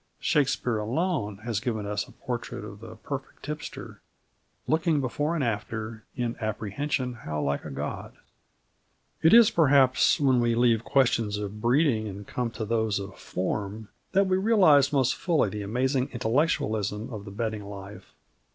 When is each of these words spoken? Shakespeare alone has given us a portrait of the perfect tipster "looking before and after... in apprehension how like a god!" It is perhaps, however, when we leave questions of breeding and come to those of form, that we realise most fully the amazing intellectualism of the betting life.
Shakespeare 0.19 0.79
alone 0.79 1.37
has 1.43 1.59
given 1.59 1.85
us 1.85 2.07
a 2.07 2.11
portrait 2.11 2.65
of 2.65 2.79
the 2.79 2.95
perfect 2.95 3.43
tipster 3.43 4.01
"looking 4.65 4.99
before 4.99 5.35
and 5.35 5.43
after... 5.43 6.05
in 6.15 6.35
apprehension 6.41 7.13
how 7.23 7.39
like 7.39 7.63
a 7.65 7.69
god!" 7.69 8.13
It 9.21 9.31
is 9.31 9.51
perhaps, 9.51 10.17
however, 10.17 10.31
when 10.31 10.41
we 10.41 10.55
leave 10.55 10.83
questions 10.83 11.37
of 11.37 11.61
breeding 11.61 12.07
and 12.07 12.25
come 12.25 12.49
to 12.49 12.65
those 12.65 12.97
of 12.97 13.15
form, 13.19 13.89
that 14.13 14.25
we 14.25 14.37
realise 14.37 14.91
most 14.91 15.13
fully 15.13 15.49
the 15.49 15.61
amazing 15.61 16.09
intellectualism 16.11 17.13
of 17.13 17.23
the 17.23 17.29
betting 17.29 17.65
life. 17.65 18.15